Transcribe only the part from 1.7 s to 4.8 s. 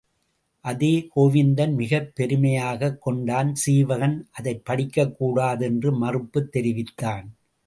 மிகப் பெருமையாகக் கொண்டான் சீவகன் அதைப்